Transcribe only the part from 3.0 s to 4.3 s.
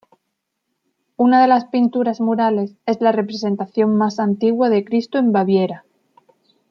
la representación más